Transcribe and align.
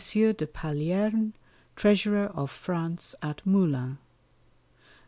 _To 0.01 0.15
M. 0.29 0.33
de 0.33 0.47
Palierne, 0.47 1.33
Treasurer 1.75 2.25
of 2.33 2.49
France 2.49 3.13
at 3.21 3.39
Moulins. 3.45 3.99